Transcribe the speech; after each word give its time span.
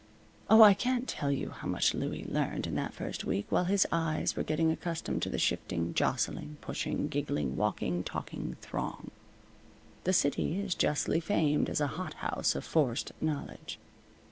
Oh, 0.49 0.63
I 0.63 0.73
can't 0.73 1.07
tell 1.07 1.31
you 1.31 1.51
how 1.51 1.67
much 1.67 1.93
Louie 1.93 2.25
learned 2.27 2.65
in 2.65 2.73
that 2.73 2.95
first 2.95 3.23
week 3.23 3.45
while 3.51 3.65
his 3.65 3.85
eyes 3.91 4.35
were 4.35 4.41
getting 4.41 4.71
accustomed 4.71 5.21
to 5.21 5.29
the 5.29 5.37
shifting, 5.37 5.93
jostling, 5.93 6.57
pushing, 6.59 7.07
giggling, 7.07 7.55
walking, 7.55 8.03
talking 8.03 8.57
throng. 8.61 9.11
The 10.03 10.13
city 10.13 10.57
is 10.59 10.73
justly 10.73 11.19
famed 11.19 11.69
as 11.69 11.79
a 11.79 11.85
hot 12.01 12.15
house 12.15 12.55
of 12.55 12.65
forced 12.65 13.11
knowledge. 13.21 13.77